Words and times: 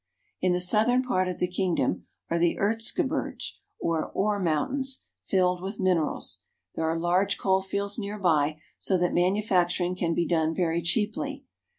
In 0.41 0.51
the 0.53 0.59
southern 0.59 1.03
part 1.03 1.27
of 1.27 1.37
the 1.37 1.47
kingdom 1.47 2.07
are 2.31 2.39
the 2.39 2.57
Erzgebirge, 2.57 3.59
or 3.79 4.07
ore 4.15 4.39
mountains, 4.39 5.03
filled 5.25 5.61
with 5.61 5.79
minerals. 5.79 6.39
There 6.73 6.89
are 6.89 6.97
large 6.97 7.37
coal 7.37 7.61
fields 7.61 7.99
near 7.99 8.17
by, 8.17 8.57
so 8.79 8.97
that 8.97 9.13
manufacturing 9.13 9.95
can 9.95 10.15
be 10.15 10.25
done 10.25 10.55
very 10.55 10.81
cheaply. 10.81 11.45